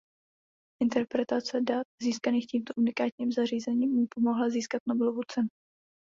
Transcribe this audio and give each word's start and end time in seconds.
Interpretace 0.83 1.61
dat 1.63 1.87
získaných 2.01 2.47
tímto 2.47 2.73
unikátním 2.77 3.31
zařízením 3.31 3.91
mu 3.93 4.07
pomohla 4.15 4.49
získat 4.49 4.81
Nobelovu 4.87 5.21
cenu. 5.23 5.49